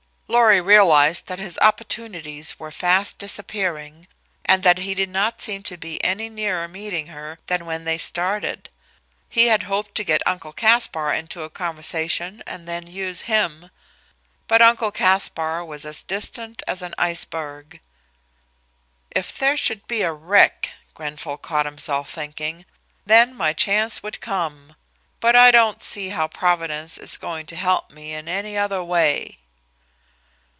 [0.31, 4.07] Lorry realized that his opportunities were fast disappearing,
[4.45, 7.97] and that he did not seem to be any nearer meeting her than when they
[7.97, 8.69] started.
[9.27, 13.71] He had hoped to get Uncle Caspar into a conversation and then use him,
[14.47, 17.81] but Uncle Caspar was as distant as an iceberg.
[19.13, 22.63] "If there should be a wreck," Grenfall caught himself thinking,
[23.05, 24.77] "then my chance would come;
[25.19, 29.37] but I don't see how Providence is going to help me in any other way."